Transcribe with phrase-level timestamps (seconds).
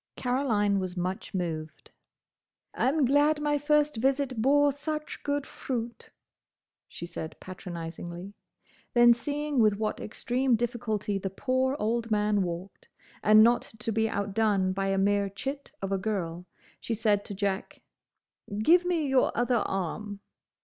[0.15, 1.91] Caroline was much moved.
[2.73, 6.09] "I'm glad my first visit bore such good fruit,"
[6.87, 8.33] she said patronisingly.
[8.95, 12.87] Then seeing with what extreme difficulty the poor old man walked,
[13.21, 16.47] and not to be outdone by a mere chit of a girl,
[16.79, 17.83] she said to Jack,
[18.57, 20.19] "Give me your other arm."